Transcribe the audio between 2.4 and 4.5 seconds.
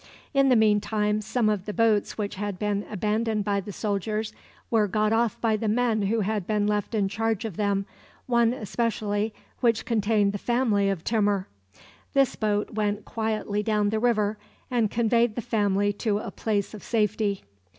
been abandoned by the soldiers